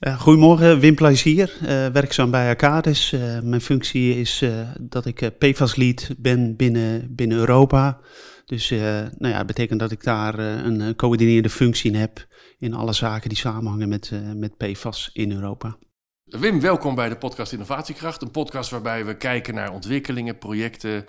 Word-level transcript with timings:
goedemorgen, 0.00 0.80
Wim 0.80 0.94
Plezier, 0.94 1.56
uh, 1.62 1.86
werkzaam 1.86 2.30
bij 2.30 2.48
Arcadis. 2.48 3.12
Uh, 3.12 3.40
mijn 3.40 3.60
functie 3.60 4.16
is 4.20 4.44
dat 4.80 5.06
ik 5.06 5.38
PFAS-lead 5.38 6.10
ben 6.18 6.56
binnen, 6.56 7.14
binnen 7.14 7.38
Europa. 7.38 8.00
Dus 8.44 8.70
nou 8.70 9.28
ja, 9.28 9.36
dat 9.36 9.46
betekent 9.46 9.80
dat 9.80 9.90
ik 9.90 10.02
daar 10.02 10.38
een 10.38 10.96
coördinerende 10.96 11.50
functie 11.50 11.92
in 11.92 11.98
heb 11.98 12.26
in 12.58 12.74
alle 12.74 12.92
zaken 12.92 13.28
die 13.28 13.38
samenhangen 13.38 13.88
met, 13.88 14.10
met 14.34 14.56
PFAS 14.56 15.10
in 15.12 15.32
Europa. 15.32 15.76
Wim, 16.24 16.60
welkom 16.60 16.94
bij 16.94 17.08
de 17.08 17.16
podcast 17.16 17.52
Innovatiekracht. 17.52 18.22
Een 18.22 18.30
podcast 18.30 18.70
waarbij 18.70 19.04
we 19.04 19.16
kijken 19.16 19.54
naar 19.54 19.72
ontwikkelingen, 19.72 20.38
projecten, 20.38 21.04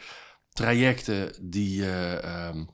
trajecten 0.49 1.31
die 1.41 1.85
um, 1.85 2.69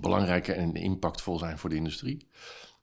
belangrijk 0.00 0.48
en 0.48 0.74
impactvol 0.74 1.38
zijn 1.38 1.58
voor 1.58 1.70
de 1.70 1.76
industrie. 1.76 2.28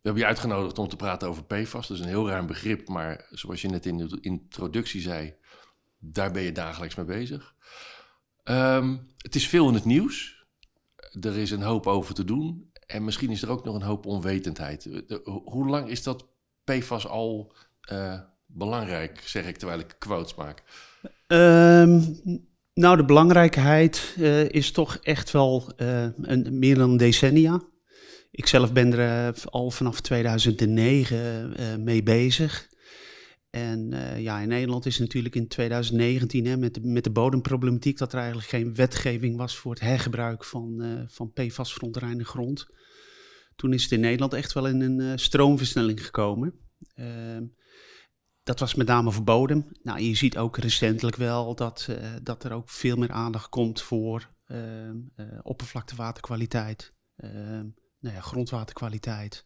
We 0.02 0.06
hebben 0.06 0.24
je 0.24 0.30
uitgenodigd 0.30 0.78
om 0.78 0.88
te 0.88 0.96
praten 0.96 1.28
over 1.28 1.44
PFAS. 1.44 1.88
Dat 1.88 1.98
is 1.98 2.04
een 2.04 2.10
heel 2.10 2.30
ruim 2.30 2.48
begrip, 2.48 2.88
maar 2.88 3.28
zoals 3.30 3.62
je 3.62 3.68
net 3.68 3.86
in 3.86 3.98
de 3.98 4.18
introductie 4.22 5.02
zei, 5.02 5.34
daar 5.98 6.32
ben 6.32 6.42
je 6.42 6.52
dagelijks 6.52 6.96
mee 6.96 7.06
bezig. 7.06 7.56
Ehm, 8.44 8.98
het 9.18 9.36
is 9.36 9.48
veel 9.48 9.68
in 9.68 9.74
het 9.74 9.86
nieuws. 9.86 10.46
Er 11.22 11.38
is 11.38 11.52
een 11.52 11.62
hoop 11.62 11.88
over 11.88 12.14
te 12.14 12.24
doen. 12.24 12.72
En 12.86 13.04
misschien 13.04 13.30
is 13.30 13.42
er 13.42 13.50
ook 13.50 13.64
nog 13.64 13.76
een 13.76 13.82
hoop 13.82 14.06
onwetendheid. 14.06 14.90
hoe 15.44 15.68
lang 15.68 15.90
is 15.90 16.04
dat 16.04 16.28
PFAS 16.64 17.08
al 17.08 17.54
uh, 17.92 18.20
belangrijk, 18.46 19.22
zeg 19.26 19.48
ik 19.48 19.58
terwijl 19.58 19.80
ik 19.80 19.96
quotes 20.00 20.36
maak? 20.36 20.64
Um, 21.28 22.18
nou, 22.74 22.98
de 22.98 23.06
belangrijkheid 23.06 24.16
uh, 24.18 24.50
is 24.50 24.72
toch 24.72 24.98
echt 25.02 25.32
wel 25.32 25.72
uh, 25.78 26.04
een, 26.22 26.60
meer 26.60 26.76
dan 26.76 26.98
decennia. 26.98 27.62
Ik 28.32 28.48
zelf 28.48 28.74
ben 28.74 28.94
er 28.94 29.28
uh, 29.36 29.44
al 29.46 29.72
vanaf 29.72 30.02
2009 30.02 31.54
uh, 31.60 31.76
mee 31.76 32.04
bezig. 32.04 32.70
En 33.50 33.92
uh, 33.94 34.20
ja, 34.22 34.40
in 34.40 34.48
Nederland 34.48 34.86
is 34.86 35.00
natuurlijk 35.00 35.36
in 35.36 35.48
2019 35.48 36.46
hè, 36.46 36.58
met, 36.58 36.74
de, 36.74 36.82
met 36.82 37.04
de 37.04 37.12
bodemproblematiek 37.12 37.98
dat 37.98 38.14
er 38.14 38.20
eigenlijk 38.20 38.50
geen 38.50 38.76
wetgeving 38.76 39.38
was 39.38 39.58
voor 39.58 39.72
het 39.72 39.82
hergebruik 39.82 40.44
van, 40.44 41.06
van 41.08 41.32
PFAS 41.32 41.74
verontreinigde 41.74 42.32
grond. 42.32 42.68
Toen 43.56 43.74
is 43.74 43.84
het 43.84 43.92
in 43.92 44.00
Nederland 44.00 44.34
echt 44.34 44.54
wel 44.54 44.68
in 44.68 44.82
een 44.82 45.20
stroomversnelling 45.20 46.06
gekomen. 46.06 46.54
Ehm, 46.96 47.46
dat 48.44 48.60
was 48.60 48.76
met 48.76 48.88
name 48.88 49.12
voor 49.12 49.24
bodem. 49.24 49.68
Nou, 49.84 50.00
je 50.00 50.16
ziet 50.16 50.38
ook 50.38 50.58
recentelijk 50.58 51.16
wel 51.16 51.56
dat, 51.56 51.90
dat 52.24 52.44
er 52.44 52.52
ook 52.52 52.70
veel 52.70 52.96
meer 52.96 53.12
aandacht 53.12 53.50
komt 53.50 53.82
voor 53.82 54.30
ehm, 54.46 54.98
oppervlaktewaterkwaliteit. 55.42 56.92
Nou 58.00 58.16
ja, 58.16 58.22
grondwaterkwaliteit. 58.22 59.46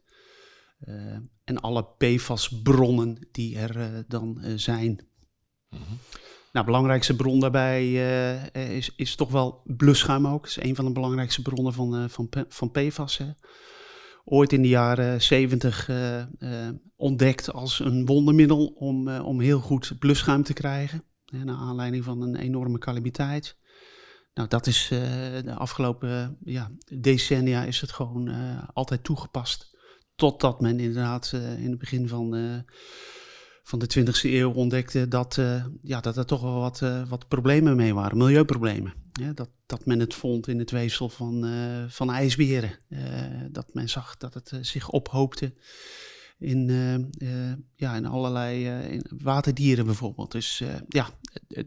Uh, 0.87 1.17
en 1.43 1.59
alle 1.59 1.85
PFAS-bronnen 1.97 3.27
die 3.31 3.57
er 3.57 3.77
uh, 3.77 3.99
dan 4.07 4.37
uh, 4.41 4.57
zijn. 4.57 4.89
Mm 4.89 5.79
-hmm. 5.87 5.97
Nou, 6.51 6.65
belangrijkste 6.65 7.15
bron 7.15 7.39
daarbij 7.39 7.93
is, 8.51 8.93
is 8.95 9.15
toch 9.15 9.31
wel 9.31 9.61
blusschuim 9.65 10.27
ook. 10.27 10.41
Dat 10.41 10.57
is 10.57 10.69
een 10.69 10.75
van 10.75 10.85
de 10.85 10.91
belangrijkste 10.91 11.41
bronnen 11.41 11.73
van, 11.73 12.09
van, 12.09 12.29
van 12.47 12.71
PFAS. 12.71 13.17
Hè. 13.17 13.25
Ooit 14.23 14.53
in 14.53 14.61
de 14.61 14.67
jaren 14.67 15.21
70 15.21 15.89
ontdekt 16.95 17.53
als 17.53 17.79
een 17.79 18.05
wondermiddel 18.05 18.65
om, 18.65 19.09
om 19.09 19.39
heel 19.39 19.59
goed 19.59 19.99
blusschuim 19.99 20.43
te 20.43 20.53
krijgen. 20.53 21.03
Hè, 21.25 21.43
naar 21.43 21.55
aanleiding 21.55 22.03
van 22.03 22.21
een 22.21 22.35
enorme 22.35 22.77
calamiteit. 22.77 23.57
Nou, 24.33 24.47
dat 24.47 24.67
is 24.67 24.89
uh, 24.93 24.99
de 25.43 25.53
afgelopen 25.55 26.37
ja, 26.43 26.71
decennia 26.93 27.63
is 27.63 27.81
het 27.81 27.91
gewoon 27.91 28.29
uh, 28.29 28.63
altijd 28.73 29.03
toegepast. 29.03 29.77
Totdat 30.15 30.61
men 30.61 30.79
inderdaad 30.79 31.31
uh, 31.35 31.59
in 31.59 31.69
het 31.69 31.79
begin 31.79 32.07
van, 32.07 32.63
van 33.63 33.79
de 33.79 33.89
20e 33.99 34.21
eeuw 34.21 34.51
ontdekte 34.51 35.07
dat, 35.07 35.41
ja, 35.81 36.01
dat 36.01 36.17
er 36.17 36.25
toch 36.25 36.41
wel 36.41 36.59
wat, 36.59 36.79
wat 37.07 37.27
problemen 37.27 37.75
mee 37.75 37.93
waren, 37.93 38.17
milieuproblemen. 38.17 38.93
Ja, 39.11 39.33
dat, 39.33 39.49
dat 39.65 39.85
men 39.85 39.99
het 39.99 40.13
vond 40.13 40.47
in 40.47 40.59
het 40.59 40.71
weefsel 40.71 41.09
van, 41.09 41.45
van 41.89 42.11
ijsberen. 42.11 42.77
dat 43.51 43.73
men 43.73 43.89
zag 43.89 44.17
dat 44.17 44.33
het 44.33 44.51
zich 44.61 44.89
ophoopte 44.89 45.53
in, 46.37 46.67
ja, 47.75 47.95
in 47.95 48.05
allerlei 48.05 48.65
in 48.91 49.05
waterdieren 49.17 49.85
bijvoorbeeld. 49.85 50.31
Dus 50.31 50.63
ja, 50.87 51.09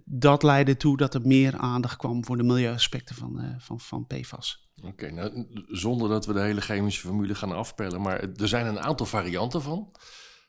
dat 0.04 0.43
leidde 0.43 0.77
toe 0.77 0.97
dat 0.97 1.15
er 1.15 1.27
meer 1.27 1.56
aandacht 1.56 1.97
kwam 1.97 2.25
voor 2.25 2.37
de 2.37 2.43
milieuaspecten 2.43 3.15
van, 3.15 3.54
van, 3.59 3.81
van 3.81 4.06
PFAS. 4.06 4.71
Oké, 4.82 5.10
nou, 5.10 5.47
zonder 5.69 6.09
dat 6.09 6.27
we 6.27 6.32
de 6.32 6.41
hele 6.41 6.60
chemische 6.60 7.00
formule 7.00 7.34
gaan 7.34 7.53
afpellen, 7.53 8.00
maar 8.00 8.21
er 8.21 8.49
zijn 8.49 8.66
een 8.66 8.81
aantal 8.81 9.06
varianten 9.06 9.62
van. 9.62 9.94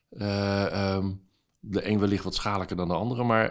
Um, 0.10 1.26
de 1.60 1.88
een 1.90 2.00
wellicht 2.00 2.24
wat 2.24 2.36
schadelijker 2.36 2.76
dan 2.76 2.88
de 2.88 2.94
andere, 2.94 3.24
maar 3.24 3.50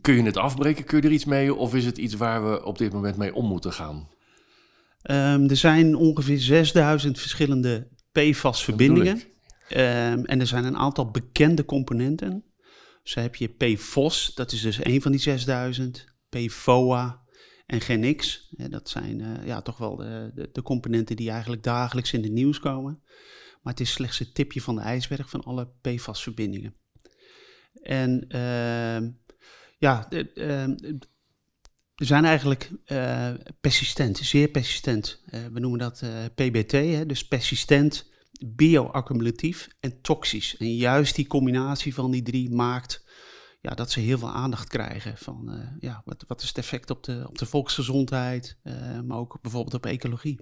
kun 0.00 0.14
je 0.14 0.22
het 0.22 0.36
afbreken? 0.36 0.84
Kun 0.84 1.00
je 1.00 1.06
er 1.06 1.12
iets 1.12 1.24
mee? 1.24 1.54
Of 1.54 1.74
is 1.74 1.84
het 1.84 1.98
iets 1.98 2.14
waar 2.14 2.50
we 2.50 2.64
op 2.64 2.78
dit 2.78 2.92
moment 2.92 3.16
mee 3.16 3.34
om 3.34 3.46
moeten 3.46 3.72
gaan? 3.72 4.08
Um, 5.10 5.48
er 5.48 5.56
zijn 5.56 5.96
ongeveer 5.96 6.38
6000 6.38 7.18
verschillende 7.18 7.88
PFAS-verbindingen. 8.12 9.22
Um, 9.70 10.24
en 10.24 10.40
er 10.40 10.46
zijn 10.46 10.64
een 10.64 10.76
aantal 10.76 11.10
bekende 11.10 11.64
componenten. 11.64 12.44
Zo 13.04 13.20
heb 13.20 13.34
je 13.34 13.48
PFOS, 13.48 14.34
dat 14.34 14.52
is 14.52 14.60
dus 14.60 14.84
een 14.84 15.02
van 15.02 15.12
die 15.12 15.20
6000. 15.20 16.12
PFOA 16.28 17.22
en 17.66 17.80
GenX. 17.80 18.48
dat 18.50 18.88
zijn 18.88 19.20
uh, 19.20 19.46
ja, 19.46 19.62
toch 19.62 19.76
wel 19.76 19.96
de, 19.96 20.30
de, 20.34 20.48
de, 20.52 20.62
componenten 20.62 21.16
die 21.16 21.30
eigenlijk 21.30 21.62
dagelijks 21.62 22.12
in 22.12 22.22
het 22.22 22.32
nieuws 22.32 22.60
komen. 22.60 23.02
Maar 23.62 23.72
het 23.72 23.82
is 23.82 23.92
slechts 23.92 24.18
het 24.18 24.34
tipje 24.34 24.60
van 24.60 24.74
de 24.74 24.80
ijsberg 24.80 25.30
van 25.30 25.42
alle 25.42 25.72
PFAS-verbindingen. 25.80 26.74
En 27.82 28.24
uh, 28.28 29.10
ja, 29.78 30.06
de, 30.08 30.32
er 31.94 32.06
zijn 32.06 32.24
eigenlijk 32.24 32.70
uh, 32.86 33.30
persistent, 33.60 34.18
zeer 34.18 34.48
persistent. 34.48 35.22
Uh, 35.26 35.46
we 35.52 35.60
noemen 35.60 35.78
dat 35.78 36.02
PBT, 36.34 36.72
hè, 36.72 37.06
dus 37.06 37.28
persistent, 37.28 38.10
bioaccumulatief 38.46 39.68
en 39.80 40.00
toxisch. 40.00 40.56
En 40.56 40.76
juist 40.76 41.14
die 41.14 41.26
combinatie 41.26 41.94
van 41.94 42.10
die 42.10 42.22
drie 42.22 42.50
maakt 42.50 43.04
ja, 43.60 43.74
dat 43.74 43.90
ze 43.90 44.00
heel 44.00 44.18
veel 44.18 44.32
aandacht 44.32 44.68
krijgen. 44.68 45.16
Van 45.16 45.68
ja, 45.78 46.02
wat, 46.04 46.24
wat 46.26 46.42
is 46.42 46.48
het 46.48 46.58
effect 46.58 46.90
op 46.90 47.02
de, 47.02 47.24
op 47.28 47.38
de 47.38 47.46
volksgezondheid, 47.46 48.58
maar 49.06 49.18
ook 49.18 49.38
bijvoorbeeld 49.42 49.74
op 49.74 49.86
ecologie. 49.86 50.40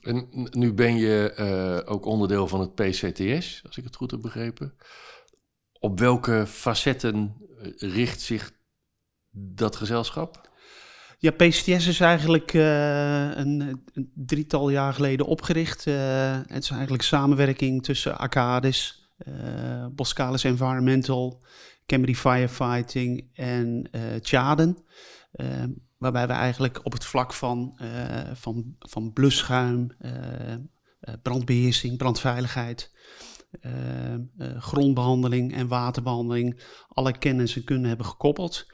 En 0.00 0.48
nu 0.50 0.74
ben 0.74 0.96
je 0.96 1.82
ook 1.86 2.04
onderdeel 2.04 2.48
van 2.48 2.60
het 2.60 2.74
PCTS, 2.74 3.62
als 3.66 3.76
ik 3.76 3.84
het 3.84 3.96
goed 3.96 4.10
heb 4.10 4.20
begrepen. 4.20 4.74
Op 5.80 5.98
welke 5.98 6.44
facetten 6.46 7.36
richt 7.76 8.20
zich 8.20 8.52
dat 9.30 9.76
gezelschap? 9.76 10.47
Ja, 11.20 11.30
PCTS 11.30 11.86
is 11.86 12.00
eigenlijk 12.00 12.52
uh, 12.52 13.36
een, 13.36 13.82
een, 13.92 14.12
drietal 14.14 14.70
jaar 14.70 14.92
geleden 14.92 15.26
opgericht. 15.26 15.86
Uh, 15.86 15.94
het 16.46 16.62
is 16.62 16.70
eigenlijk 16.70 17.02
samenwerking 17.02 17.82
tussen 17.82 18.18
Arcadis, 18.18 19.10
uh, 19.28 19.86
Boskalis 19.90 20.44
Environmental, 20.44 21.44
Camry 21.86 22.14
Firefighting 22.14 23.30
en 23.34 23.90
Tjaden. 24.20 24.76
waarbij 25.96 26.26
we 26.26 26.32
eigenlijk 26.32 26.80
op 26.82 26.92
het 26.92 27.04
vlak 27.04 27.32
van, 27.32 27.78
van, 28.32 28.76
van 28.78 29.12
blusschuim, 29.12 29.96
brandbeheersing, 31.22 31.96
brandveiligheid, 31.96 32.92
grondbehandeling 34.58 35.54
en 35.54 35.68
waterbehandeling 35.68 36.62
alle 36.88 37.18
kennis 37.18 37.56
en 37.56 37.64
kunnen 37.64 37.88
hebben 37.88 38.06
gekoppeld. 38.06 38.66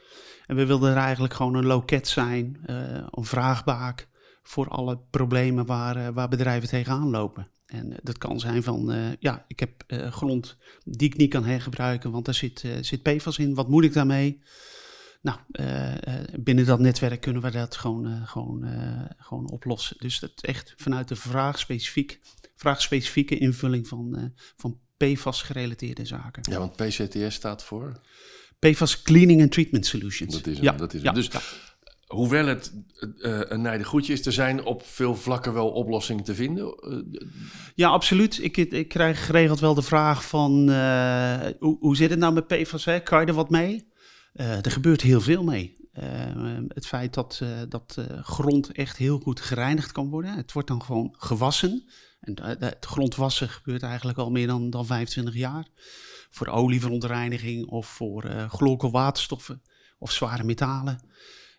En 0.45 0.55
we 0.55 0.65
wilden 0.65 0.91
er 0.91 0.97
eigenlijk 0.97 1.33
gewoon 1.33 1.55
een 1.55 1.65
loket 1.65 2.07
zijn, 2.07 2.57
uh, 2.69 2.75
een 3.09 3.25
vraagbaak 3.25 4.07
voor 4.43 4.69
alle 4.69 4.99
problemen 5.09 5.65
waar, 5.65 5.97
uh, 5.97 6.07
waar 6.07 6.29
bedrijven 6.29 6.69
tegenaan 6.69 7.09
lopen. 7.09 7.47
En 7.65 7.91
uh, 7.91 7.97
dat 8.03 8.17
kan 8.17 8.39
zijn 8.39 8.63
van, 8.63 9.15
ja, 9.19 9.45
ik 9.47 9.59
heb 9.59 9.83
grond 10.09 10.57
die 10.83 11.07
ik 11.07 11.17
niet 11.17 11.29
kan 11.29 11.45
hergebruiken, 11.45 12.11
want 12.11 12.25
daar 12.25 12.33
zit, 12.33 12.63
zit 12.81 13.01
PFAS 13.01 13.37
in. 13.37 13.53
Wat 13.53 13.69
moet 13.69 13.83
ik 13.83 13.93
daarmee? 13.93 14.41
Nou, 15.21 15.37
binnen 16.39 16.65
dat 16.65 16.79
netwerk 16.79 17.21
kunnen 17.21 17.41
we 17.41 17.51
dat 17.51 17.75
gewoon, 17.75 18.27
gewoon, 18.27 18.67
gewoon 19.17 19.49
oplossen. 19.49 19.95
Dus 19.99 20.19
dat 20.19 20.31
echt 20.41 20.73
vanuit 20.77 21.07
de 21.07 21.15
vraagspecifiek, 21.15 22.19
vraagspecifieke 22.55 23.37
invulling 23.37 23.87
van, 23.87 24.33
van 24.55 24.79
PFAS-gerelateerde 24.97 26.05
zaken. 26.05 26.51
Ja, 26.51 26.59
want 26.59 26.75
PCTS 26.75 27.35
staat 27.35 27.63
voor? 27.63 28.01
PFAS 28.71 29.01
Cleaning 29.01 29.41
and 29.41 29.51
Treatment 29.51 29.85
Solutions. 29.85 30.33
Dat 30.33 30.47
is 30.47 30.55
hem, 30.55 30.63
ja. 30.63 30.71
dat 30.71 30.93
is 30.93 31.01
ja. 31.01 31.05
hem. 31.05 31.15
Dus 31.15 31.29
hoewel 32.05 32.45
het 32.45 32.73
uh, 33.17 33.39
een 33.47 33.83
goedje 33.83 34.13
is, 34.13 34.25
er 34.25 34.31
zijn 34.31 34.63
op 34.63 34.85
veel 34.85 35.15
vlakken 35.15 35.53
wel 35.53 35.69
oplossingen 35.69 36.23
te 36.23 36.35
vinden. 36.35 36.75
Uh, 36.83 37.27
ja, 37.75 37.89
absoluut. 37.89 38.43
Ik, 38.43 38.57
ik, 38.57 38.87
krijg 38.87 39.25
geregeld 39.25 39.59
wel 39.59 39.73
de 39.73 39.81
vraag 39.81 40.27
van, 40.27 40.69
uh, 40.69 41.39
hoe, 41.59 41.77
hoe 41.79 41.95
zit 41.95 42.09
het 42.09 42.19
nou 42.19 42.33
met 42.33 42.47
PFAS? 42.47 42.85
Hè? 42.85 42.99
Kan 42.99 43.21
je 43.21 43.25
er 43.25 43.33
wat 43.33 43.49
mee? 43.49 43.93
er 44.35 44.71
gebeurt 44.71 45.01
heel 45.01 45.21
veel 45.21 45.43
mee. 45.43 45.75
het 46.67 46.87
feit 46.87 47.13
dat, 47.13 47.41
dat 47.69 47.97
grond 48.21 48.71
echt 48.71 48.97
heel 48.97 49.19
goed 49.19 49.41
gereinigd 49.41 49.91
kan 49.91 50.09
worden. 50.09 50.35
Het 50.35 50.51
wordt 50.51 50.67
dan 50.67 50.81
gewoon 50.81 51.15
gewassen. 51.17 51.87
En 52.25 52.59
het 52.59 52.85
grondwassen 52.85 53.49
gebeurt 53.49 53.83
eigenlijk 53.83 54.17
al 54.17 54.31
meer 54.31 54.47
dan, 54.47 54.69
dan 54.69 54.85
25 54.85 55.35
jaar. 55.35 55.67
Voor 56.29 56.47
olieverontreiniging 56.47 57.67
of 57.67 57.87
voor 57.87 58.25
uh, 58.25 58.91
waterstoffen 58.91 59.61
of 59.97 60.11
zware 60.11 60.43
metalen. 60.43 60.99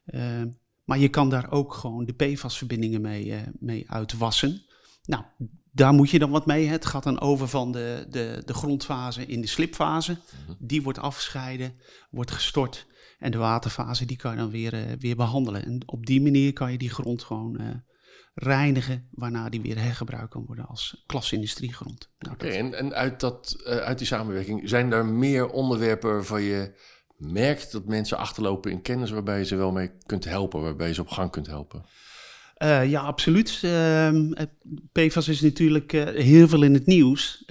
Uh, 0.07 0.43
maar 0.85 0.99
je 0.99 1.09
kan 1.09 1.31
daar 1.31 1.51
ook 1.51 1.75
gewoon 1.75 2.05
de 2.05 2.13
PFAS-verbindingen 2.13 3.01
mee, 3.01 3.27
uh, 3.27 3.41
mee 3.59 3.91
uitwassen. 3.91 4.63
Nou, 5.03 5.25
daar 5.73 5.93
moet 5.93 6.11
je 6.11 6.19
dan 6.19 6.31
wat 6.31 6.47
mee. 6.47 6.67
Het 6.67 6.87
gaat 6.87 7.03
dan 7.03 7.21
over 7.21 7.49
van 7.49 7.73
de, 7.73 8.07
de, 8.11 8.43
de 8.45 8.55
grondfase 8.55 9.27
in 9.27 9.41
de 9.41 9.47
slipfase. 9.47 10.19
Die 10.59 10.83
wordt 10.83 10.99
afgescheiden, 10.99 11.75
wordt 12.11 12.31
gestort. 12.31 12.87
En 13.19 13.31
de 13.31 13.39
waterfase 13.39 14.05
die 14.05 14.17
kan 14.17 14.31
je 14.31 14.39
dan 14.39 14.51
weer, 14.51 14.97
weer 14.99 15.17
behandelen. 15.17 15.65
En 15.65 15.83
op 15.87 16.07
die 16.07 16.23
manier 16.23 16.53
kan 16.53 16.73
je 16.73 16.79
die 16.79 16.91
grond 16.91 17.23
gewoon 17.23 17.83
reinigen, 18.39 19.09
waarna 19.11 19.49
die 19.49 19.61
weer 19.61 19.79
hergebruikt 19.79 20.31
kan 20.31 20.45
worden 20.47 20.67
als 20.67 21.03
klasindustriegrond. 21.07 22.09
Nou, 22.19 22.35
Oké, 22.35 22.47
okay, 22.47 22.59
en, 22.59 22.75
en 22.75 22.95
uit, 22.95 23.21
dat, 23.21 23.57
uh, 23.59 23.77
uit 23.77 23.99
die 23.99 24.07
samenwerking, 24.07 24.69
zijn 24.69 24.93
er 24.93 25.07
meer 25.07 25.49
onderwerpen 25.49 26.11
waarvan 26.11 26.43
je 26.43 26.75
merkt 27.17 27.73
dat 27.73 27.85
mensen 27.85 28.19
achterlopen 28.19 28.71
in 28.71 28.83
kennis 28.83 29.11
waarbij 29.11 29.39
je 29.39 29.45
ze 29.45 29.57
wel 29.57 29.73
mee 29.73 29.91
kunt 30.07 30.25
helpen, 30.25 30.63
waarbij 30.63 30.89
je 30.89 30.95
ze 30.95 31.01
op 31.01 31.09
gang 31.09 31.31
kunt 31.31 31.47
helpen? 31.47 31.85
Uh, 32.59 32.91
ja, 32.91 33.01
absoluut. 33.01 33.61
Uh, 33.65 34.29
PFAS 34.93 35.29
is 35.29 35.41
natuurlijk 35.41 35.93
uh, 35.93 36.05
heel 36.05 36.49
veel 36.49 36.63
in 36.63 36.75
het 36.75 36.87
nieuws, 36.87 37.45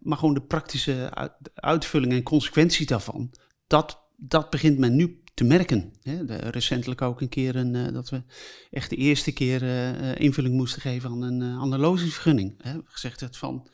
maar 0.00 0.18
gewoon 0.18 0.34
de 0.34 0.42
praktische 0.42 1.10
uit, 1.14 1.32
uitvulling 1.54 2.12
en 2.12 2.22
consequenties 2.22 2.86
daarvan, 2.86 3.30
dat, 3.66 4.00
dat 4.16 4.50
begint 4.50 4.78
men 4.78 4.96
nu 4.96 5.22
te 5.34 5.44
merken. 5.44 5.92
Hè. 6.02 6.24
De, 6.24 6.36
recentelijk 6.36 7.02
ook 7.02 7.20
een 7.20 7.28
keer 7.28 7.56
een, 7.56 7.74
uh, 7.74 7.92
dat 7.92 8.10
we 8.10 8.22
echt 8.70 8.90
de 8.90 8.96
eerste 8.96 9.32
keer 9.32 9.62
uh, 9.62 10.14
invulling 10.18 10.54
moesten 10.54 10.80
geven 10.80 11.10
aan 11.10 11.22
een, 11.22 11.42
aan. 11.42 12.54
Hè. 12.58 12.78
Gezegd 12.84 13.20
het 13.20 13.36
van, 13.36 13.70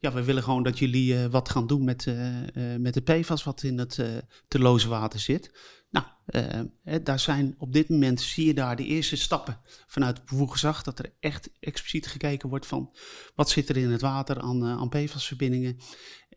ja, 0.00 0.12
we 0.12 0.24
willen 0.24 0.42
gewoon 0.42 0.62
dat 0.62 0.78
jullie 0.78 1.28
wat 1.28 1.48
gaan 1.48 1.66
doen 1.66 1.84
met, 1.84 2.06
met 2.78 2.94
de 2.94 3.00
PFAS 3.00 3.44
wat 3.44 3.62
in 3.62 3.78
het 3.78 3.94
te 4.48 4.58
loze 4.58 4.88
water 4.88 5.20
zit. 5.20 5.76
Nou, 5.90 6.06
daar 7.02 7.18
zijn 7.18 7.54
op 7.58 7.72
dit 7.72 7.88
moment, 7.88 8.20
zie 8.20 8.46
je 8.46 8.54
daar 8.54 8.76
de 8.76 8.84
eerste 8.84 9.16
stappen 9.16 9.60
vanuit 9.86 10.16
het 10.16 10.26
bevoegd 10.26 10.84
dat 10.84 10.98
er 10.98 11.12
echt 11.20 11.50
expliciet 11.60 12.06
gekeken 12.06 12.48
wordt 12.48 12.66
van, 12.66 12.96
wat 13.34 13.50
zit 13.50 13.68
er 13.68 13.76
in 13.76 13.90
het 13.90 14.00
water 14.00 14.40
aan, 14.40 14.64
aan 14.64 14.88
PFAS-verbindingen 14.88 15.76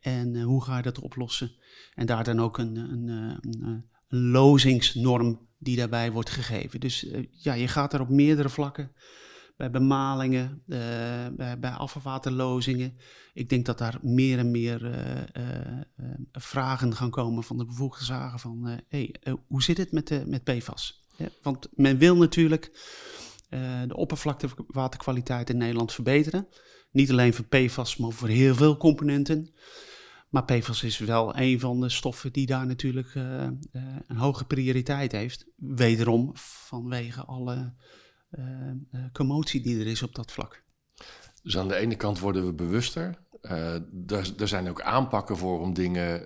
en 0.02 0.42
hoe 0.42 0.64
ga 0.64 0.78
je 0.78 0.84
dat 0.84 1.00
oplossen? 1.00 1.52
En 1.94 2.06
daar 2.06 2.24
dan 2.24 2.42
ook 2.42 2.58
een, 2.58 2.76
een 2.76 3.10
een 4.01 4.01
lozingsnorm 4.14 5.48
die 5.58 5.76
daarbij 5.76 6.12
wordt 6.12 6.30
gegeven. 6.30 6.80
Dus 6.80 7.04
uh, 7.04 7.26
ja, 7.32 7.54
je 7.54 7.68
gaat 7.68 7.94
er 7.94 8.02
op 8.02 8.10
meerdere 8.10 8.50
vlakken. 8.50 8.92
Bij 9.58 9.72
bemalingen, 9.72 10.64
uh, 10.68 10.78
bij, 11.32 11.60
bij 11.60 11.72
afvalwaterlozingen. 11.72 12.98
Ik 13.34 13.50
denk 13.50 13.66
dat 13.66 13.78
daar 13.78 14.00
meer 14.02 14.38
en 14.38 14.52
meer 14.52 14.86
uh, 14.86 15.44
vragen 16.32 16.96
gaan 16.96 17.10
komen 17.10 17.44
van 17.44 17.58
de 17.58 17.66
bevoegde 17.66 18.06
zagen 18.06 18.40
van... 18.40 18.82
hey, 18.88 19.16
hoe 19.48 19.64
zit 19.64 19.78
het 19.78 19.92
met, 19.92 20.08
de, 20.08 20.24
met 20.26 20.44
PFAS? 20.44 21.08
Ja, 21.18 21.28
want 21.42 21.68
men 21.72 21.98
wil 21.98 22.18
natuurlijk 22.18 22.72
de 23.88 23.96
oppervlaktewaterkwaliteit 23.96 25.50
in 25.50 25.58
Nederland 25.58 25.94
verbeteren. 25.94 26.48
Niet 26.92 27.12
alleen 27.12 27.34
voor 27.34 27.46
PFAS, 27.46 27.98
maar 27.98 28.12
voor 28.12 28.28
heel 28.28 28.56
veel 28.56 28.78
componenten. 28.78 29.54
Maar 30.32 30.46
PFAS 30.46 30.84
is 30.84 30.98
wel 30.98 31.38
een 31.38 31.60
van 31.60 31.82
de 31.82 31.90
stoffen 31.90 32.32
die 32.32 32.46
daar 32.46 32.66
natuurlijk 32.66 33.14
uh, 33.14 33.24
uh, 33.24 33.48
een 34.08 34.18
hoge 34.18 34.46
prioriteit 34.46 35.12
heeft. 35.12 35.46
Wederom 35.56 36.32
vanwege 36.34 37.26
alle 37.26 37.74
uh, 38.32 38.46
commotie 39.14 39.62
die 39.62 39.80
er 39.80 39.88
is 39.88 40.04
op 40.04 40.16
dat 40.16 40.32
vlak. 40.32 40.64
Dus 41.44 41.58
aan 41.58 41.68
de 41.68 41.76
ene 41.76 41.96
kant 41.96 42.20
worden 42.20 42.46
we 42.46 42.54
bewuster. 42.54 43.18
er, 43.42 44.34
er 44.38 44.48
zijn 44.48 44.70
ook 44.70 44.82
aanpakken 44.82 45.38
voor 45.38 45.60
om 45.60 45.74
dingen 45.74 46.24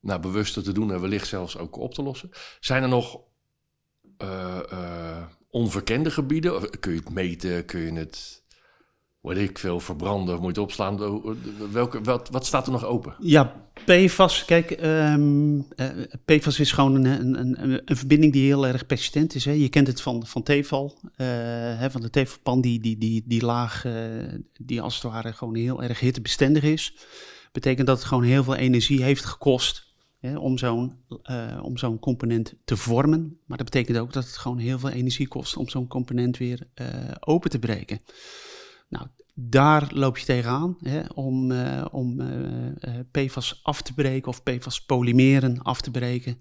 nou, 0.00 0.20
bewuster 0.20 0.62
te 0.62 0.72
doen 0.72 0.92
en 0.92 1.00
wellicht 1.00 1.28
zelfs 1.28 1.58
ook 1.58 1.76
op 1.76 1.94
te 1.94 2.02
lossen. 2.02 2.30
Zijn 2.60 2.82
er 2.82 2.88
nog 2.88 3.20
onverkende 5.48 6.10
gebieden? 6.10 6.80
Kun 6.80 6.92
je 6.92 6.98
het 6.98 7.10
meten? 7.10 7.64
Kun 7.64 7.80
je 7.80 7.92
het 7.92 8.44
wat 9.26 9.36
ik 9.36 9.58
veel 9.58 9.80
verbranden, 9.80 10.40
moet 10.40 10.54
je 10.54 10.60
opslaan. 10.60 11.22
Welke, 11.72 12.00
wat, 12.00 12.28
wat 12.28 12.46
staat 12.46 12.66
er 12.66 12.72
nog 12.72 12.84
open? 12.84 13.14
Ja, 13.18 13.54
PFAS. 13.84 14.44
Kijk, 14.44 14.78
um, 14.82 15.66
PFAS 16.24 16.60
is 16.60 16.72
gewoon 16.72 16.94
een, 16.94 17.40
een, 17.40 17.62
een, 17.62 17.96
verbinding 17.96 18.32
die 18.32 18.44
heel 18.44 18.66
erg 18.66 18.86
persistent 18.86 19.34
is. 19.34 19.44
Hè. 19.44 19.50
Je 19.50 19.68
kent 19.68 19.86
het 19.86 20.00
van, 20.00 20.26
van 20.26 20.42
Tefal, 20.42 20.98
uh, 21.02 21.08
hè, 21.78 21.90
van 21.90 22.00
de 22.00 22.10
Tefalpan, 22.10 22.60
die, 22.60 22.80
die, 22.80 22.98
die, 22.98 23.22
die 23.26 23.44
laag, 23.44 23.84
uh, 23.84 23.92
die 24.52 24.80
als 24.80 24.94
het 24.94 25.12
ware 25.12 25.32
gewoon 25.32 25.54
heel 25.54 25.82
erg 25.82 26.00
hittebestendig 26.00 26.62
is. 26.62 26.94
Betekent 27.52 27.86
dat 27.86 27.98
het 27.98 28.06
gewoon 28.06 28.24
heel 28.24 28.44
veel 28.44 28.56
energie 28.56 29.02
heeft 29.02 29.24
gekost 29.24 29.94
hè, 30.18 30.38
om 30.38 30.58
zo'n 30.58 30.92
om 31.62 31.76
zo'n 31.76 31.98
component 31.98 32.54
te 32.64 32.76
vormen. 32.76 33.38
Maar 33.46 33.58
dat 33.58 33.70
betekent 33.70 33.98
ook 33.98 34.12
dat 34.12 34.24
het 34.24 34.36
gewoon 34.36 34.58
heel 34.58 34.78
veel 34.78 34.90
energie 34.90 35.28
kost 35.28 35.56
om 35.56 35.68
zo'n 35.68 35.86
component 35.86 36.36
weer 36.36 36.68
open 37.20 37.50
te 37.50 37.58
breken. 37.58 38.00
Nou, 38.88 39.06
daar 39.34 39.90
loop 39.94 40.18
je 40.18 40.24
tegenaan 40.24 40.76
hè, 40.80 41.02
om, 41.14 41.50
uh, 41.50 41.84
om 41.90 42.20
uh, 42.20 42.66
uh, 42.66 42.98
PFAS 43.10 43.60
af 43.62 43.82
te 43.82 43.94
breken 43.94 44.28
of 44.28 44.42
PFAS-polymeren 44.42 45.62
af 45.62 45.80
te 45.80 45.90
breken. 45.90 46.40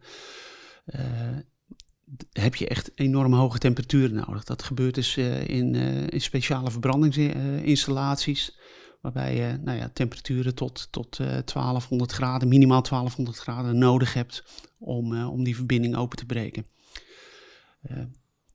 heb 2.31 2.55
je 2.55 2.67
echt 2.67 2.91
enorm 2.95 3.33
hoge 3.33 3.57
temperaturen 3.57 4.15
nodig. 4.15 4.43
Dat 4.43 4.63
gebeurt 4.63 4.95
dus 4.95 5.17
in, 5.17 5.75
in 6.09 6.21
speciale 6.21 6.71
verbrandingsinstallaties, 6.71 8.59
waarbij 9.01 9.35
je 9.35 9.57
nou 9.63 9.77
ja, 9.77 9.89
temperaturen 9.93 10.55
tot, 10.55 10.87
tot 10.91 11.17
1200 11.17 12.11
graden, 12.11 12.47
minimaal 12.47 12.81
1200 12.81 13.37
graden 13.37 13.77
nodig 13.77 14.13
hebt 14.13 14.43
om, 14.77 15.23
om 15.25 15.43
die 15.43 15.55
verbinding 15.55 15.95
open 15.95 16.17
te 16.17 16.25
breken. 16.25 16.65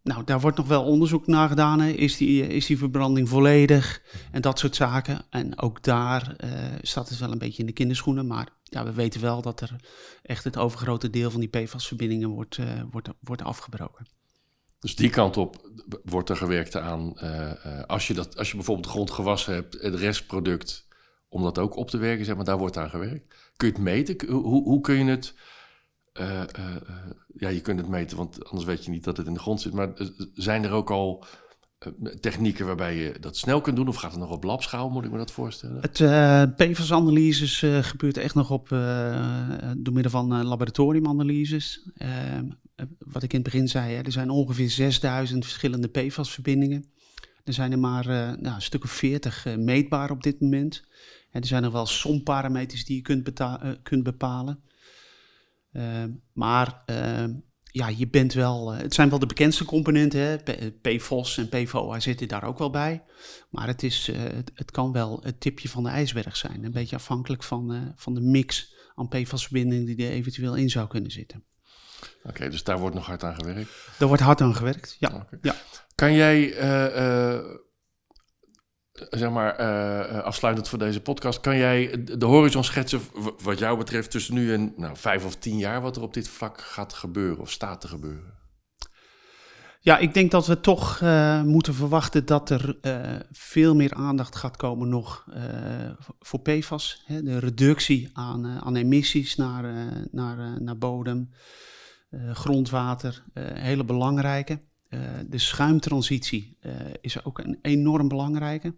Nou, 0.02 0.25
daar 0.25 0.40
wordt 0.40 0.57
nog 0.57 0.66
wel 0.66 0.85
onderzoek 0.85 1.26
naar 1.26 1.49
gedaan. 1.49 1.80
Hè. 1.80 1.90
Is, 1.90 2.16
die, 2.16 2.47
is 2.47 2.66
die 2.66 2.78
verbranding 2.78 3.28
volledig? 3.28 4.02
En 4.33 4.42
dat 4.42 4.59
soort 4.59 4.76
zaken. 4.76 5.23
En 5.30 5.59
ook 5.59 5.83
daar 5.83 6.37
uh, 6.45 6.50
staat 6.83 7.09
het 7.09 7.19
wel 7.19 7.33
een 7.33 7.38
beetje 7.38 7.61
in 7.61 7.66
de 7.66 7.73
kinderschoenen. 7.73 8.26
Maar 8.26 8.49
ja, 8.62 8.85
we 8.85 8.92
weten 8.92 9.21
wel 9.21 9.42
dat 9.42 9.61
er 9.61 9.76
echt 10.23 10.45
het 10.45 10.57
overgrote 10.57 11.11
deel 11.11 11.30
van 11.30 11.40
die 11.40 11.49
PFAS-verbindingen 11.49 12.28
wordt, 12.28 12.57
uh, 12.57 12.66
wordt, 12.90 13.09
wordt 13.21 13.42
afgebroken. 13.42 14.07
Dus 14.78 14.97
die 14.97 15.11
kant 15.11 15.37
op 15.37 15.71
wordt 16.04 16.28
er 16.28 16.37
gewerkt 16.37 16.76
aan. 16.76 17.12
Uh, 17.23 17.52
als, 17.87 18.07
je 18.07 18.14
dat, 18.14 18.37
als 18.37 18.50
je 18.50 18.57
bijvoorbeeld 18.57 18.87
grond 18.87 19.11
gewassen 19.11 19.54
hebt, 19.54 19.80
het 19.80 19.95
restproduct, 19.95 20.88
om 21.28 21.42
dat 21.42 21.59
ook 21.59 21.76
op 21.76 21.90
te 21.90 21.99
werken, 21.99 22.25
zeg 22.25 22.37
maar, 22.37 22.45
daar 22.45 22.59
wordt 22.59 22.76
aan 22.76 22.90
gewerkt. 22.90 23.35
Kun 23.57 23.69
je 23.69 23.75
het 23.75 23.83
meten? 23.83 24.28
Hoe, 24.30 24.62
hoe 24.62 24.80
kun 24.80 25.04
je 25.04 25.11
het 25.11 25.35
uh, 26.19 26.43
uh, 26.59 26.76
ja, 27.37 27.49
je 27.49 27.61
kunt 27.61 27.81
het 27.81 27.88
meten, 27.88 28.17
want 28.17 28.45
anders 28.45 28.64
weet 28.64 28.85
je 28.85 28.90
niet 28.90 29.05
dat 29.05 29.17
het 29.17 29.26
in 29.26 29.35
de 29.35 29.40
grond 29.40 29.61
zit. 29.61 29.73
Maar 29.73 29.93
zijn 30.35 30.64
er 30.64 30.71
ook 30.71 30.90
al 30.90 31.25
technieken 32.21 32.67
waarbij 32.67 32.97
je 32.97 33.14
dat 33.21 33.37
snel 33.37 33.61
kunt 33.61 33.76
doen? 33.76 33.88
Of 33.88 33.97
gaat 33.97 34.11
het 34.11 34.21
nog 34.21 34.31
op 34.31 34.45
labschaal, 34.45 34.90
moet 34.90 35.05
ik 35.05 35.11
me 35.11 35.19
dat 35.19 35.31
voorstellen? 35.31 35.81
Het 35.81 36.57
PFAS-analyses 36.57 37.64
gebeurt 37.81 38.17
echt 38.17 38.35
nog 38.35 38.50
op 38.50 38.69
door 39.76 39.95
middel 39.95 40.11
van 40.11 40.45
laboratoriumanalyses. 40.45 41.90
Ehm, 41.97 42.49
wat 42.99 43.23
ik 43.23 43.33
in 43.33 43.40
het 43.40 43.50
begin 43.52 43.69
zei, 43.69 43.95
hè, 43.95 44.02
er 44.02 44.12
zijn 44.12 44.31
ongeveer 44.31 44.71
6000 44.71 45.45
verschillende 45.45 45.88
PFAS-verbindingen. 45.88 46.85
Er 47.45 47.52
zijn 47.52 47.73
er 47.73 47.79
maar 47.79 48.07
nou, 48.40 48.55
een 48.55 48.62
stuk 48.62 48.85
of 48.85 48.90
40 48.90 49.57
meetbaar 49.57 50.11
op 50.11 50.23
dit 50.23 50.40
moment. 50.40 50.83
En 51.31 51.40
er 51.40 51.47
zijn 51.47 51.62
nog 51.62 51.73
wel 51.73 51.87
somparameters 51.87 52.85
die 52.85 52.97
je 52.97 53.02
kunt, 53.02 53.31
kunt 53.83 54.02
bepalen. 54.02 54.62
Uh, 55.73 56.05
maar 56.33 56.83
uh, 56.87 57.25
ja, 57.62 57.89
je 57.89 58.09
bent 58.09 58.33
wel. 58.33 58.75
Uh, 58.75 58.81
het 58.81 58.95
zijn 58.95 59.11
wel 59.11 59.19
de 59.19 59.27
bekendste 59.27 59.65
componenten. 59.65 60.21
Hè? 60.21 60.37
PFOS 60.71 61.39
en 61.39 61.49
PFOA 61.49 62.00
zitten 62.00 62.29
daar 62.29 62.45
ook 62.45 62.59
wel 62.59 62.71
bij. 62.71 63.03
Maar 63.50 63.67
het, 63.67 63.83
is, 63.83 64.07
het, 64.12 64.50
het, 64.55 64.71
kan 64.71 64.93
wel 64.93 65.21
het 65.23 65.41
tipje 65.41 65.69
van 65.69 65.83
de 65.83 65.89
ijsberg 65.89 66.37
zijn. 66.37 66.65
Een 66.65 66.71
beetje 66.71 66.97
afhankelijk 66.97 67.43
van, 67.43 67.93
van 67.97 68.15
de 68.15 68.21
mix 68.21 68.75
aan 68.95 69.09
PFAS-verbindingen 69.09 69.87
die 69.87 70.07
er 70.07 70.12
eventueel 70.12 70.57
in 70.57 70.71
zou 70.71 70.89
kunnen 70.89 71.11
zitten. 71.11 71.45
Oké, 72.19 72.29
okay, 72.29 72.49
dus 72.49 72.65
daar 72.65 72.79
wordt 72.79 72.95
nog 72.95 73.07
hard 73.07 73.25
aan 73.25 73.35
gewerkt? 73.35 73.71
Daar 73.99 74.09
wordt 74.09 74.23
hard 74.23 74.41
aan 74.41 74.55
gewerkt, 74.55 74.97
ja. 74.99 75.09
Okay. 75.09 75.39
ja. 75.43 75.55
Kan 75.95 76.15
jij 76.15 76.55
zeg 79.11 79.30
maar, 79.30 79.61
uh, 79.61 80.23
afsluitend 80.23 80.69
voor 80.69 80.78
deze 80.78 81.00
podcast, 81.00 81.40
kan 81.40 81.57
jij 81.57 82.04
de 82.04 82.26
horizon 82.26 82.64
schetsen 82.64 83.00
wat 83.42 83.59
jou 83.59 83.78
betreft 83.78 84.11
tussen 84.11 84.35
nu 84.35 84.52
en 84.52 84.73
nou, 84.76 84.97
vijf 84.97 85.25
of 85.25 85.37
tien 85.37 85.59
jaar, 85.59 85.80
wat 85.80 85.97
er 85.97 86.02
op 86.02 86.14
dit 86.14 86.28
vlak 86.28 86.61
gaat 86.61 86.92
gebeuren 86.92 87.40
of 87.40 87.50
staat 87.50 87.80
te 87.80 87.88
gebeuren? 87.88 88.38
Ja, 89.83 89.99
ik 89.99 90.14
denk 90.14 90.30
dat 90.30 90.47
we 90.47 90.61
toch 90.61 91.00
uh, 91.00 91.42
moeten 91.42 91.75
verwachten 91.75 92.26
dat 92.26 92.50
er 92.50 92.76
veel 93.30 93.75
meer 93.75 93.95
aandacht 93.95 94.37
gaat 94.37 94.57
komen 94.57 94.88
nog 94.88 95.26
voor 96.19 96.40
PFAS. 96.40 97.02
Hè, 97.07 97.23
de 97.23 97.38
reductie 97.38 98.11
aan, 98.12 98.47
aan 98.47 98.76
emissies 98.76 99.37
naar, 99.37 99.64
naar, 100.11 100.62
naar 100.62 100.78
bodem, 100.78 101.30
grondwater, 102.33 103.25
hele 103.54 103.85
belangrijke. 103.85 104.62
de 105.26 105.38
schuimtransitie 105.38 106.59
is 107.00 107.25
ook 107.25 107.38
een 107.38 107.59
enorm 107.62 108.09
belangrijke. 108.09 108.75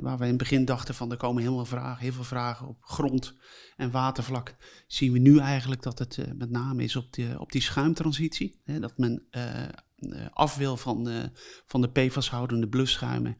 Waar 0.00 0.18
we 0.18 0.22
in 0.24 0.28
het 0.28 0.38
begin 0.38 0.64
dachten 0.64 0.94
van 0.94 1.10
er 1.10 1.16
komen 1.16 1.42
heel 1.42 1.54
veel 1.54 1.64
vragen, 1.64 2.02
heel 2.02 2.12
veel 2.12 2.24
vragen 2.24 2.68
op 2.68 2.76
grond- 2.80 3.34
en 3.76 3.90
watervlak. 3.90 4.54
Zien 4.86 5.12
we 5.12 5.18
nu 5.18 5.38
eigenlijk 5.38 5.82
dat 5.82 5.98
het 5.98 6.18
met 6.36 6.50
name 6.50 6.82
is 6.82 6.96
op, 6.96 7.12
de, 7.12 7.34
op 7.38 7.52
die 7.52 7.62
schuimtransitie. 7.62 8.60
Dat 8.64 8.98
men 8.98 9.26
uh, 9.30 10.22
af 10.32 10.56
wil 10.56 10.76
van 10.76 11.04
de, 11.04 11.30
van 11.66 11.80
de 11.80 11.90
PFAS-houdende 11.90 12.68
blusschuimen 12.68 13.36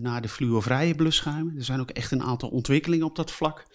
naar 0.00 0.22
de 0.22 0.28
fluorvrije 0.28 0.94
blusschuimen. 0.94 1.56
Er 1.56 1.64
zijn 1.64 1.80
ook 1.80 1.90
echt 1.90 2.10
een 2.10 2.22
aantal 2.22 2.48
ontwikkelingen 2.48 3.06
op 3.06 3.16
dat 3.16 3.30
vlak. 3.30 3.66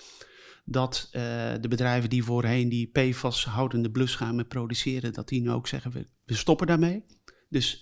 Dat 0.65 1.07
de 1.11 1.67
bedrijven 1.69 2.09
die 2.09 2.23
voorheen 2.23 2.69
die 2.69 2.87
PFAS-houdende 2.91 3.91
blusschuimen 3.91 4.47
produceren, 4.47 5.13
dat 5.13 5.27
die 5.27 5.41
nu 5.41 5.51
ook 5.51 5.67
zeggen, 5.67 5.91
we, 5.91 6.07
we 6.25 6.33
stoppen 6.33 6.67
daarmee. 6.67 7.03
Dus 7.49 7.79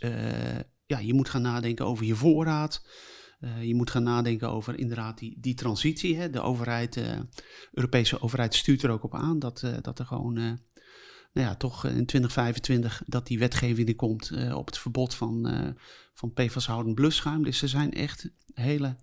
ja, 0.85 0.99
je 0.99 1.13
moet 1.13 1.29
gaan 1.29 1.41
nadenken 1.41 1.85
over 1.85 2.05
je 2.05 2.15
voorraad. 2.15 2.85
Je 3.61 3.75
moet 3.75 3.89
gaan 3.89 4.03
nadenken 4.03 4.49
over 4.49 4.79
inderdaad 4.79 5.17
die, 5.17 5.37
die 5.39 5.53
transitie. 5.53 6.17
Hè. 6.17 6.29
De 6.29 6.41
overheid, 6.41 6.93
de 6.93 7.27
Europese 7.71 8.21
overheid 8.21 8.55
stuurt 8.55 8.83
er 8.83 8.89
ook 8.89 9.03
op 9.03 9.15
aan 9.15 9.39
dat, 9.39 9.63
dat 9.81 9.99
er 9.99 10.05
gewoon 10.05 10.59
nou 11.33 11.47
ja, 11.47 11.55
toch 11.55 11.85
in 11.85 12.05
2025 12.05 13.03
dat 13.05 13.27
die 13.27 13.39
wetgeving 13.39 13.87
er 13.87 13.95
komt 13.95 14.31
uh, 14.31 14.57
op 14.57 14.65
het 14.65 14.77
verbod 14.77 15.15
van, 15.15 15.53
uh, 15.53 15.69
van 16.13 16.33
PFAS-houdend 16.33 16.95
blusschuim. 16.95 17.43
Dus 17.43 17.61
er 17.61 17.69
zijn 17.69 17.93
echt 17.93 18.29
hele 18.53 18.95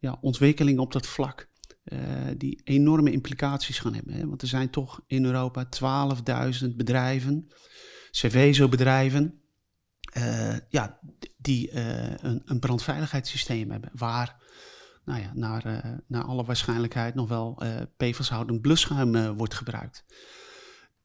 ja, 0.00 0.18
ontwikkelingen 0.20 0.82
op 0.82 0.92
dat 0.92 1.06
vlak 1.06 1.48
uh, 1.84 1.98
die 2.36 2.60
enorme 2.64 3.10
implicaties 3.10 3.78
gaan 3.78 3.94
hebben. 3.94 4.14
Hè? 4.14 4.26
Want 4.26 4.42
er 4.42 4.48
zijn 4.48 4.70
toch 4.70 5.00
in 5.06 5.24
Europa 5.24 5.68
12.000 6.62 6.76
bedrijven, 6.76 7.48
Cervezo-bedrijven, 10.12 10.66
ja, 10.68 10.98
die 11.36 11.72
een, 11.72 12.42
een 12.44 12.58
brandveiligheidssysteem 12.58 13.70
hebben 13.70 13.90
waar 13.94 14.36
nou 15.04 15.20
ja, 15.20 15.30
naar, 15.34 15.82
naar 16.06 16.24
alle 16.24 16.44
waarschijnlijkheid 16.44 17.14
nog 17.14 17.28
wel 17.28 17.62
PFAS-houdend 17.96 18.60
blusschuim 18.60 19.36
wordt 19.36 19.54
gebruikt 19.54 20.04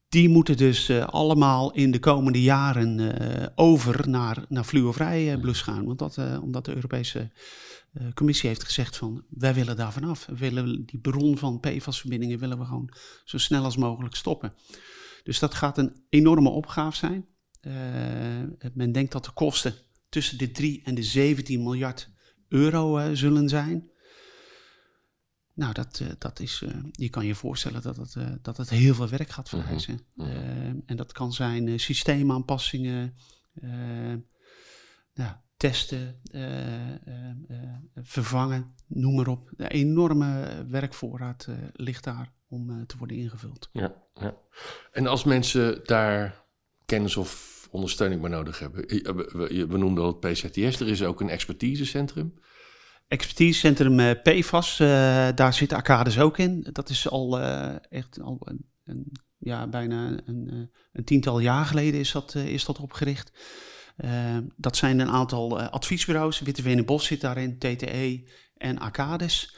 die 0.10 0.29
moeten 0.29 0.57
dus 0.57 0.89
allemaal 0.91 1.72
in 1.72 1.91
de 1.91 2.00
komende 2.00 2.41
jaren 2.41 3.12
over 3.55 4.10
naar, 4.10 4.45
naar 4.50 4.63
fluorvrij 4.63 5.38
blusschuim. 5.38 5.86
Want 5.86 6.00
dat, 6.00 6.17
omdat 6.41 6.65
de 6.65 6.75
Europese 6.75 7.31
Commissie 8.13 8.50
heeft 8.50 8.63
gezegd 8.63 8.98
van 8.98 9.24
wij 9.29 9.53
willen 9.53 9.75
daar 9.75 9.93
vanaf. 9.93 10.25
We 10.25 10.38
willen 10.38 10.86
die 10.86 11.00
bron 11.00 11.38
van 11.38 11.60
PFAS-verbindingen 11.60 12.39
willen 12.39 12.60
we 12.60 12.65
gewoon 12.65 12.93
zo 13.24 13.38
snel 13.38 13.63
als 13.63 13.77
mogelijk 13.77 14.15
stoppen. 14.15 14.53
Dus 15.24 15.39
dat 15.39 15.53
gaat 15.53 15.77
een 15.77 16.03
enorme 16.10 16.50
opgave 16.50 16.95
zijn. 16.98 17.25
Men 18.74 18.91
denkt 18.91 19.12
dat 19.12 19.25
de 19.25 19.32
kosten 19.32 19.74
tussen 20.10 20.38
de 20.38 20.51
3 20.51 20.82
en 20.84 20.96
de 20.96 21.03
17 21.03 21.63
miljard 21.63 22.10
euro 22.48 23.15
zullen 23.15 23.50
zijn. 23.50 23.91
Nou, 25.53 25.74
dat, 25.74 26.00
uh, 26.00 26.10
dat 26.17 26.39
is, 26.39 26.63
je 26.91 27.10
kan 27.10 27.25
je 27.25 27.36
voorstellen 27.36 27.82
dat 27.82 27.98
het, 27.98 28.15
dat 28.41 28.58
het 28.58 28.70
heel 28.70 28.96
veel 28.96 29.10
werk 29.10 29.29
gaat 29.29 29.50
vereisen. 29.50 30.00
Mm 30.13 30.25
-hmm. 30.25 30.84
en 30.86 30.96
dat 30.96 31.12
kan 31.12 31.34
zijn 31.34 31.79
systeemaanpassingen, 31.79 33.15
testen, 35.58 36.22
vervangen, 37.96 38.75
noem 38.88 39.15
maar 39.15 39.27
op. 39.27 39.51
Een 39.58 39.67
enorme 39.67 40.65
werkvoorraad 40.70 41.48
ligt 41.74 42.03
daar 42.03 42.34
om 42.48 42.86
te 42.86 42.98
worden 42.98 43.17
ingevuld. 43.17 43.70
Ja, 43.72 43.93
ja. 44.13 44.38
En 44.91 45.08
als 45.08 45.24
mensen 45.24 45.79
daar 45.84 46.42
kennis 46.93 47.17
of 47.17 47.67
ondersteuning 47.71 48.21
bij 48.21 48.29
nodig 48.29 48.59
hebben, 48.59 48.88
we, 48.88 49.65
we, 49.67 49.77
noemden 49.77 50.03
al 50.03 50.09
het 50.09 50.19
PCTS, 50.19 50.79
er 50.79 50.88
is 50.88 51.03
ook 51.03 51.21
een 51.21 51.29
expertisecentrum 51.29 52.33
expertisecentrum 53.07 54.00
uh, 54.00 54.12
PFAS, 54.23 54.79
uh, 54.79 54.88
daar 55.35 55.53
zit 55.53 55.73
Arcades 55.73 56.19
ook 56.19 56.38
in. 56.38 56.67
Dat 56.71 56.89
is 56.89 57.09
al 57.09 57.39
echt 57.89 58.21
al 58.21 58.38
een, 58.39 58.65
een, 58.85 59.12
ja, 59.38 59.67
bijna 59.67 60.17
een, 60.25 60.69
een, 60.93 61.03
tiental 61.03 61.39
jaar 61.39 61.65
geleden 61.65 62.00
is 62.00 62.12
dat, 62.12 62.35
is 62.35 62.65
dat 62.65 62.79
opgericht. 62.79 63.31
dat 64.55 64.77
zijn 64.77 65.00
een 65.00 65.09
aantal 65.09 65.62
adviesbureaus. 65.62 66.39
Witte 66.39 66.83
Bos 66.83 67.05
zit 67.05 67.21
daarin, 67.21 67.57
TTE 67.57 68.27
en 68.57 68.79
Arcades. 68.79 69.55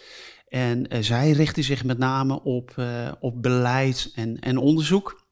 En 0.47 1.03
zij 1.03 1.31
richten 1.31 1.63
zich 1.63 1.83
met 1.83 1.97
name 1.97 2.43
op, 2.43 2.75
op 3.19 3.41
beleid 3.41 4.11
en, 4.15 4.39
en 4.39 4.57
onderzoek. 4.57 5.24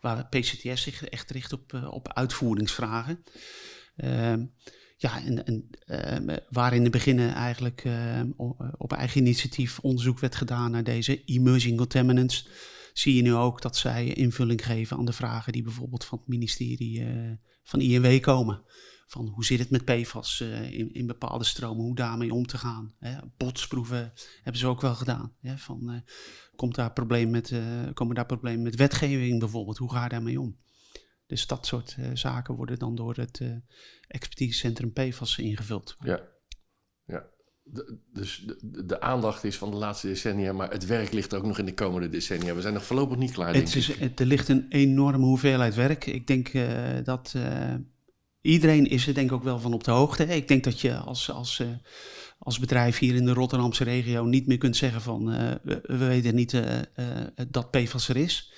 Waar 0.00 0.26
PCTS 0.28 0.82
zich 0.82 1.04
echt 1.04 1.30
richt 1.30 1.52
op, 1.52 1.88
op 1.90 2.12
uitvoeringsvragen. 2.12 3.24
Ja, 4.96 5.22
en, 5.24 5.46
en 5.46 5.70
uh, 6.28 6.36
waar 6.50 6.74
in 6.74 6.82
het 6.82 6.92
begin 6.92 7.18
eigenlijk 7.18 7.84
op 8.76 8.92
eigen 8.92 9.20
initiatief 9.20 9.78
onderzoek 9.78 10.18
werd 10.18 10.34
gedaan 10.34 10.70
naar 10.70 10.84
deze 10.84 11.24
emerging 11.24 11.76
contaminants, 11.76 12.48
zie 12.92 13.14
je 13.14 13.22
nu 13.22 13.34
ook 13.34 13.62
dat 13.62 13.76
zij 13.76 14.06
invulling 14.06 14.64
geven 14.64 14.96
aan 14.96 15.04
de 15.04 15.12
vragen 15.12 15.52
die 15.52 15.62
bijvoorbeeld 15.62 16.04
van 16.04 16.18
het 16.18 16.28
ministerie 16.28 17.00
uh, 17.00 17.30
van 17.62 17.80
INW 17.80 18.20
komen. 18.20 18.62
Van 19.14 19.28
hoe 19.28 19.44
zit 19.44 19.58
het 19.58 19.70
met 19.70 19.84
PFAS 19.84 20.40
in, 20.40 20.94
in, 20.94 21.06
bepaalde 21.06 21.44
stromen, 21.44 21.84
hoe 21.84 21.94
daarmee 21.94 22.34
om 22.34 22.46
te 22.46 22.58
gaan. 22.58 22.94
Hè? 22.98 23.18
Botsproeven 23.36 24.12
hebben 24.42 24.60
ze 24.60 24.66
ook 24.66 24.80
wel 24.80 24.94
gedaan. 24.94 25.32
Hè? 25.40 25.58
Van, 25.58 26.02
komt 26.56 26.74
daar 26.74 26.92
probleem 26.92 27.30
met, 27.30 27.54
komen 27.92 28.14
daar 28.14 28.26
problemen 28.26 28.62
met 28.62 28.76
wetgeving 28.76 29.38
bijvoorbeeld, 29.38 29.78
hoe 29.78 29.92
ga 29.92 30.02
je 30.02 30.08
daarmee 30.08 30.40
om? 30.40 30.56
Dus 31.26 31.46
dat 31.46 31.66
soort 31.66 31.96
uh, 31.98 32.06
zaken 32.14 32.54
worden 32.54 32.78
dan 32.78 32.94
door 32.94 33.14
het 33.14 33.40
uh, 33.40 33.56
expertisecentrum 34.06 34.92
PFAS 34.92 35.38
ingevuld. 35.38 35.96
Ja, 36.00 36.20
ja. 37.04 37.32
De, 37.62 37.98
dus 38.12 38.44
de, 38.62 38.84
de, 38.86 39.00
aandacht 39.00 39.44
is 39.44 39.58
van 39.58 39.70
de 39.70 39.76
laatste 39.76 40.06
decennia, 40.06 40.52
maar 40.52 40.70
het 40.70 40.86
werk 40.86 41.12
ligt 41.12 41.34
ook 41.34 41.44
nog 41.44 41.58
in 41.58 41.64
de 41.64 41.74
komende 41.74 42.08
decennia. 42.08 42.54
We 42.54 42.60
zijn 42.60 42.74
nog 42.74 42.84
voorlopig 42.84 43.16
niet 43.16 43.32
klaar. 43.32 43.54
Het 43.54 43.74
is, 43.74 43.98
het, 43.98 44.20
er 44.20 44.26
ligt 44.26 44.48
een 44.48 44.66
enorme 44.68 45.24
hoeveelheid 45.24 45.74
werk. 45.74 46.06
Ik 46.06 46.26
denk 46.26 46.52
uh, 46.52 46.98
dat 47.04 47.34
iedereen 48.44 48.86
is 48.86 49.06
er 49.06 49.14
denk 49.14 49.30
ik 49.30 49.36
ook 49.36 49.42
wel 49.42 49.58
van 49.58 49.72
op 49.72 49.84
de 49.84 49.90
hoogte. 49.90 50.24
Ik 50.24 50.48
denk 50.48 50.64
dat 50.64 50.80
je 50.80 50.96
als, 50.96 51.30
als, 51.30 51.62
als 52.38 52.58
bedrijf 52.58 52.98
hier 52.98 53.14
in 53.14 53.24
de 53.24 53.32
Rotterdamse 53.32 53.84
regio 53.84 54.24
niet 54.24 54.46
meer 54.46 54.58
kunt 54.58 54.76
zeggen 54.76 55.00
van 55.00 55.24
we, 55.62 55.80
we, 55.82 55.96
weten 55.96 56.34
niet 56.34 56.62
dat 57.50 57.70
PFAS 57.70 58.08
er 58.08 58.16
is 58.16 58.52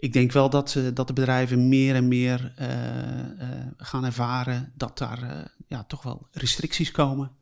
ik 0.00 0.12
denk 0.12 0.32
wel 0.32 0.50
dat, 0.50 0.74
uh, 0.74 0.88
dat 0.94 1.06
de 1.06 1.12
bedrijven 1.12 1.68
meer 1.68 1.94
en 1.94 2.08
meer 2.08 2.54
uh, 2.58 2.66
uh, 2.66 3.66
gaan 3.76 4.04
ervaren 4.04 4.72
dat 4.76 4.98
daar 4.98 5.52
ja, 5.66 5.84
toch 5.84 6.02
wel 6.02 6.28
restricties 6.32 6.90
komen. 6.90 7.36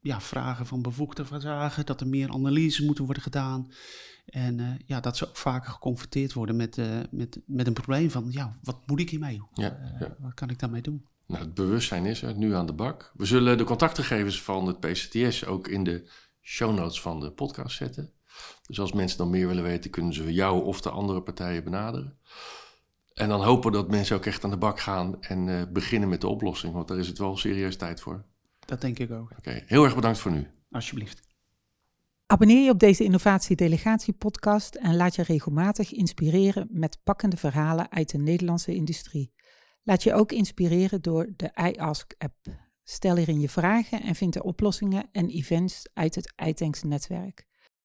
Ja, 0.00 0.20
vragen 0.20 0.66
van 0.66 0.82
bevoegde 0.82 1.24
verzagen, 1.24 1.86
dat 1.86 2.00
er 2.00 2.08
meer 2.08 2.30
analyses 2.30 2.86
moeten 2.86 3.04
worden 3.04 3.22
gedaan. 3.22 3.70
En 4.26 4.78
ja, 4.86 5.00
dat 5.00 5.16
ze 5.16 5.28
ook 5.28 5.36
vaker 5.36 5.70
geconfronteerd 5.70 6.32
worden 6.32 6.56
met, 6.56 6.76
met, 7.10 7.40
met 7.46 7.66
een 7.66 7.72
probleem 7.72 8.10
van, 8.10 8.26
ja, 8.28 8.58
wat 8.62 8.86
moet 8.86 9.00
ik 9.00 9.10
hiermee? 9.10 9.42
Ja, 9.52 9.96
ja. 10.00 10.16
Wat 10.18 10.34
kan 10.34 10.50
ik 10.50 10.58
daarmee 10.58 10.82
doen? 10.82 11.06
Nou, 11.26 11.44
het 11.44 11.54
bewustzijn 11.54 12.06
is 12.06 12.22
er 12.22 12.34
nu 12.34 12.54
aan 12.54 12.66
de 12.66 12.72
bak. 12.72 13.12
We 13.14 13.24
zullen 13.24 13.58
de 13.58 13.64
contactgegevens 13.64 14.42
van 14.42 14.66
het 14.66 14.80
PCTS 14.80 15.46
ook 15.46 15.68
in 15.68 15.84
de 15.84 16.10
show 16.42 16.74
notes 16.74 17.00
van 17.00 17.20
de 17.20 17.30
podcast 17.30 17.76
zetten. 17.76 18.12
Dus 18.66 18.80
als 18.80 18.92
mensen 18.92 19.18
dan 19.18 19.30
meer 19.30 19.46
willen 19.46 19.62
weten, 19.62 19.90
kunnen 19.90 20.14
ze 20.14 20.32
jou 20.32 20.64
of 20.64 20.80
de 20.80 20.90
andere 20.90 21.22
partijen 21.22 21.64
benaderen. 21.64 22.18
En 23.14 23.28
dan 23.28 23.42
hopen 23.44 23.72
dat 23.72 23.90
mensen 23.90 24.16
ook 24.16 24.26
echt 24.26 24.44
aan 24.44 24.50
de 24.50 24.56
bak 24.56 24.80
gaan 24.80 25.22
en 25.22 25.72
beginnen 25.72 26.08
met 26.08 26.20
de 26.20 26.28
oplossing, 26.28 26.72
want 26.72 26.88
daar 26.88 26.98
is 26.98 27.08
het 27.08 27.18
wel 27.18 27.36
serieus 27.36 27.76
tijd 27.76 28.00
voor. 28.00 28.24
Dat 28.70 28.80
denk 28.80 28.98
ik 28.98 29.10
ook. 29.10 29.30
Oké, 29.38 29.62
heel 29.66 29.84
erg 29.84 29.94
bedankt 29.94 30.18
voor 30.18 30.32
nu. 30.32 30.46
Alsjeblieft. 30.70 31.20
Abonneer 32.26 32.64
je 32.64 32.70
op 32.70 32.78
deze 32.78 33.04
Innovatie 33.04 33.56
Delegatie 33.56 34.12
podcast 34.12 34.74
en 34.74 34.96
laat 34.96 35.14
je 35.14 35.22
regelmatig 35.22 35.92
inspireren 35.92 36.68
met 36.70 36.98
pakkende 37.02 37.36
verhalen 37.36 37.90
uit 37.90 38.10
de 38.10 38.18
Nederlandse 38.18 38.74
industrie. 38.74 39.32
Laat 39.82 40.02
je 40.02 40.14
ook 40.14 40.32
inspireren 40.32 41.02
door 41.02 41.32
de 41.36 41.72
iAsk 41.72 42.14
app. 42.18 42.36
Stel 42.84 43.16
hierin 43.16 43.40
je 43.40 43.48
vragen 43.48 44.02
en 44.02 44.14
vind 44.14 44.32
de 44.32 44.42
oplossingen 44.42 45.08
en 45.12 45.28
events 45.28 45.88
uit 45.92 46.14
het 46.14 46.32
iTanks 46.46 46.82
netwerk. 46.82 47.46